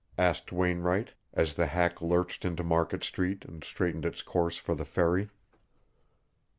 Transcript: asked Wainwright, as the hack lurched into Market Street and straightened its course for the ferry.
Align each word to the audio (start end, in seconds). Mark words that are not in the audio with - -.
asked 0.17 0.51
Wainwright, 0.51 1.13
as 1.31 1.53
the 1.53 1.67
hack 1.67 2.01
lurched 2.01 2.43
into 2.43 2.63
Market 2.63 3.03
Street 3.03 3.45
and 3.45 3.63
straightened 3.63 4.03
its 4.03 4.23
course 4.23 4.57
for 4.57 4.73
the 4.73 4.83
ferry. 4.83 5.29